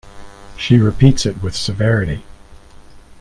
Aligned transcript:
She 0.57 0.79
repeats 0.79 1.27
it 1.27 1.43
with 1.43 1.55
severity. 1.55 2.23